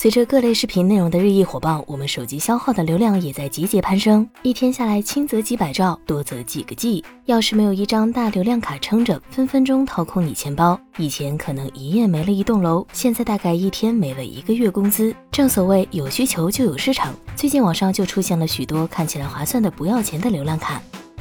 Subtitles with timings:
[0.00, 4.26] 随着各类视频内容的日益火爆，我们手机消耗的流量也在节节攀升。
[4.40, 7.04] 一天下来，轻则几百兆，多则几个 G。
[7.26, 10.80] 要是没有一张大流量卡撑着，分分钟掏空你钱包。
[10.96, 15.14] 以前可能一夜没了一栋楼，现在大概一天没了一个月工资。
[15.30, 20.80] 正所谓有需求就有市场，最近网上就出现了许多看起来划算的不要钱的流量卡。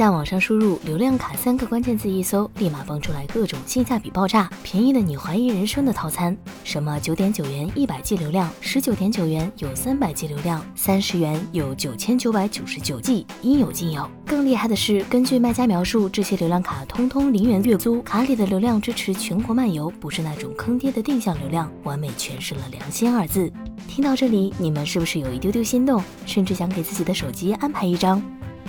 [0.00, 14.08] 在网上输入“流量卡”三个关键字，一搜，立马蹦出来各种性价比爆炸、便宜的你怀疑人生的套餐，什么九点九元一百 G 流量，十九点九元有三百 G 流量，三十元有九千九百九十九 G，应有尽有。
[14.24, 23.52] 更厉害的是，根据卖家描述，这些流量卡通通零元月租，卡里的流量支持全国漫游，不是那种坑爹的定向流量，完美诠释了良心二字。
[23.86, 28.22] 听到这里，你们是不是有一丢丢心动，甚至想给自己的手机安排一张？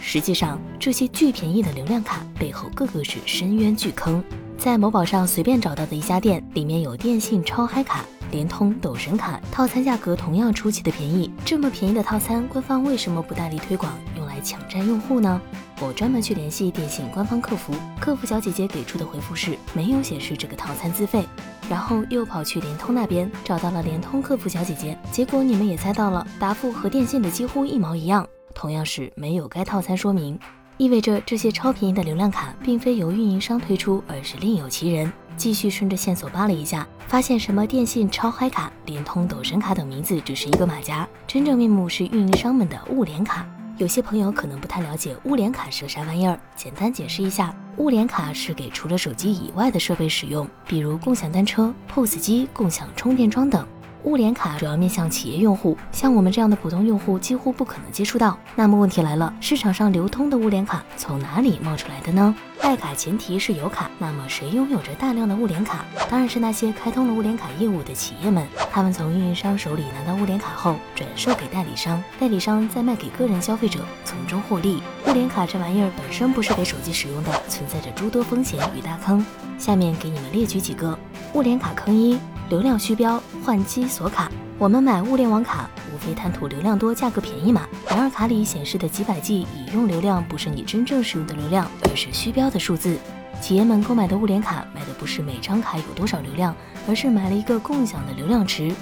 [0.00, 4.22] 实际上，这些巨便宜的流量卡背后个个是深渊巨坑。
[4.56, 11.30] 在某宝上随便找到的一家店，里面有电信超嗨卡、联通斗神卡，套餐价格同样出奇的便宜。
[11.44, 15.40] 这么便宜的套餐，官方为什么不大力推广，用来抢占用户呢？
[15.78, 21.26] 我专门去联系电信官方客服，客服小姐姐给出的回复是没有显示这个套餐资费。
[21.68, 28.26] 然后又跑去联通那边找到了联通客服小姐姐，结果你们也猜到了，答复和电信的几乎一毛一样。
[28.56, 30.36] 同样是没有该套餐说明，
[30.78, 35.12] 意味着这些超便宜的流量卡并非由运营商推出，而是另有其人。
[35.36, 43.46] 继续顺着线索扒了一下，发现什么电信超嗨卡、联通斗神卡等名字只是一个马甲，真正面目是运营商们的物联卡。
[43.76, 53.68] 有些朋友可能不太了解物联卡是个啥玩意儿，简单解释一下，物联卡是给除了手机以外的设备使用，比如共享单车、POS 机、共享充电桩等。
[54.06, 58.38] 物联卡主要面向企业用户，像我们这样的普通用户几乎不可能接触到。
[58.54, 62.32] 那么问题来了，市场上流通的物联卡从哪里冒出来的呢？
[62.62, 65.84] 带卡前提是有卡，那么谁拥有着大量的物联卡？
[66.08, 68.46] 当然是那些开通了物联卡业务的企业们。
[68.70, 74.80] 他们从运营商手里拿到物联卡后，转售给代理商，代理商再卖给个人消费者，从中获利。
[75.08, 79.26] 物联卡这玩意儿本身不是给手机使用的，存在着诸多风险与大坑。
[79.58, 80.96] 下面给你们列举几个
[81.32, 82.16] 物联卡坑一。
[82.48, 87.66] 流量虚标换机锁卡，我们买物联网卡无非贪图流量多、价格便宜嘛。
[87.88, 92.98] 然而卡里显示的几百 G 已用流量不是你真正使用的流量，而是虚标的数字。
[93.40, 96.54] 企业们购买的物联卡买的不是每张卡有多少流量，
[96.88, 98.72] 而是买了一个共享的流量池。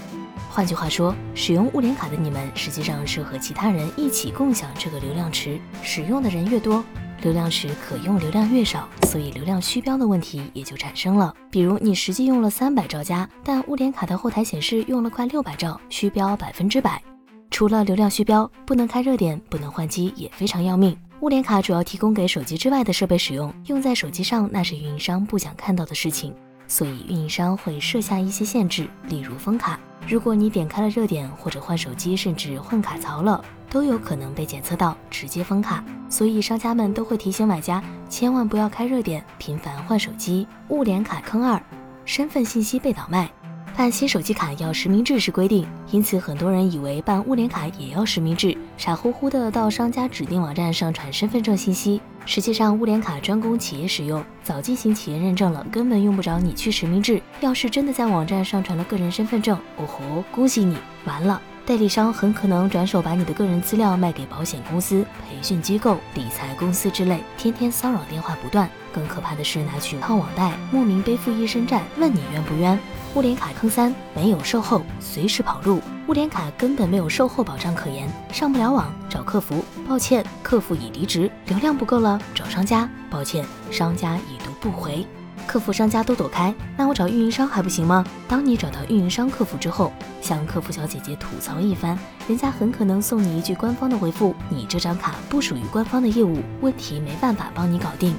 [0.51, 6.85] 换句话说，使用物联卡的你们实际上是和其他人一起共享这个流量池，使用的人越多。
[7.25, 11.35] 流量时可用流量越少，所以流量虚标的问题也就产生了。
[11.51, 17.03] 比如你实际用了三百兆加，但物联卡的后台显示用了快六百兆，虚标百分之百。
[17.51, 20.95] 除了流量虚标，不能开热点，不能换机，也非常要命。
[21.21, 26.35] 物联卡主要提供给手机之外的设备使用，用在手机上那是运营商不想看到的事情，
[26.67, 29.79] 所以运营商会设下一些限制，例如封卡。
[30.07, 33.45] 如果你点开了热点或者换手机，甚至换卡槽了。
[33.71, 40.47] 都有可能被检测到，直接封卡，所以商家们都会提醒买家千万不要开热点，频繁换手机。
[40.69, 41.61] 物联卡坑二，
[42.05, 43.29] 身份信息被倒卖。
[43.77, 52.01] 办新手机卡要实名制是规定，因此很多人以为办物联卡也要实名制，傻乎乎的到商家指定网站上传身份证信息。
[52.25, 57.21] 实际上，物联卡专供企业使用，早进行企业认证了，根本用不着你去实名制。
[57.41, 61.43] 要是真的在网站上传了个人身份证，哦吼，恭喜你，完了。
[61.67, 68.69] 代理商很可能转手把你的个人资料卖给保险公司、培训机构、理财公司之类，天天骚扰电话不断。
[68.93, 72.79] 更可怕的是拿去套网贷，莫名背负一身债，问你冤不冤？
[73.15, 75.81] 物联卡坑三，没有售后，随时跑路。
[76.07, 81.31] 物联卡根本没有售后保障可言，上不了网找客服，抱歉，客服已离职。
[81.47, 85.07] 流量不够了找商家，抱歉，商家已读不回。
[85.55, 88.05] 客服商家都躲开，那我找运营商还不行吗？
[88.27, 98.17] 当你找到运营商客服之后，向客服小姐姐吐槽一番，人家很可能送你一句官方的回复：你这张卡不属于官方的业务，问题没办法帮你搞定。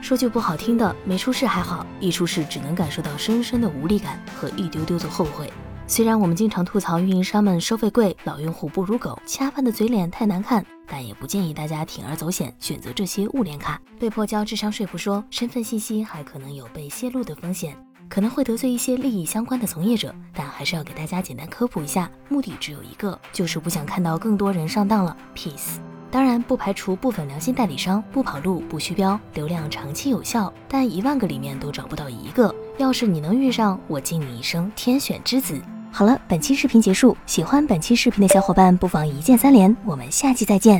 [0.00, 5.52] 说句不好听的，没出事还好，一出事只能感受到深深的无力感和一丢丢的后悔。
[5.86, 10.64] 虽然我们经常吐槽运营商们收费贵，老用户不如狗，恰饭的嘴脸太难看。
[10.88, 17.76] 但也不建议大家铤而走险选择这些物联卡，被迫交智商税不说，身份信息还可能有被泄露的风险，
[18.08, 20.14] 可能会得罪一些利益相关的从业者。
[20.32, 25.16] 但还是要给大家简单科普一下，目的只有一个，就是不想看到更多人上当了。
[25.36, 25.76] Peace。
[26.10, 32.54] 当然不排除部分良心代理商不跑路不虚标，流量长期有效，但一万个里面都找不到一个。
[32.78, 35.60] 要是你能遇上，我敬你一声天选之子。
[35.90, 37.16] 好了，本期视频结束。
[37.26, 39.74] 喜欢本期视频的小伙伴，不妨一键三连。
[39.84, 40.76] 我们下期再见。